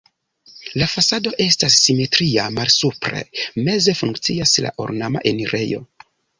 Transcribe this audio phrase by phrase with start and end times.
[0.81, 3.23] La fasado estas simetria, malsupre
[3.69, 5.87] meze funkcias la ornama enirejo.